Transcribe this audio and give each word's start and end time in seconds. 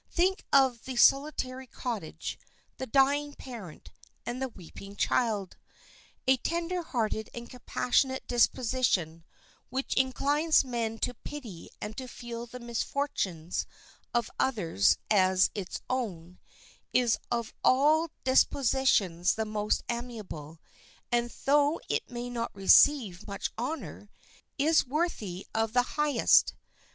Think 0.09 0.43
of 0.51 0.85
the 0.85 0.95
solitary 0.95 1.67
cottage, 1.67 2.39
the 2.77 2.87
dying 2.87 3.35
parent, 3.35 3.91
and 4.25 4.41
the 4.41 4.49
weeping 4.49 4.95
child. 4.95 5.57
A 6.25 6.37
tender 6.37 6.81
hearted 6.81 7.29
and 7.35 7.47
compassionate 7.47 8.25
disposition, 8.27 9.23
which 9.69 9.93
inclines 9.93 10.63
men 10.65 10.97
to 11.01 11.13
pity 11.13 11.69
and 11.79 11.95
to 11.97 12.07
feel 12.07 12.47
the 12.47 12.59
misfortunes 12.59 13.67
of 14.11 14.31
others 14.39 14.97
as 15.11 15.51
its 15.53 15.83
own, 15.87 16.39
is 16.93 17.19
of 17.29 17.53
all 17.63 18.09
dispositions 18.23 19.35
the 19.35 19.45
most 19.45 19.83
amiable, 19.87 20.59
and 21.11 21.31
though 21.45 21.79
it 21.89 22.09
may 22.09 22.27
not 22.27 22.49
receive 22.55 23.27
much 23.27 23.51
honor, 23.55 24.09
is 24.57 24.83
worthy 24.83 25.45
of 25.53 25.73
the 25.73 25.83
highest. 25.93 26.55